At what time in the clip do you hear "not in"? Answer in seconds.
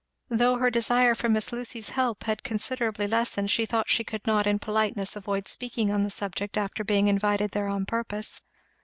4.25-4.57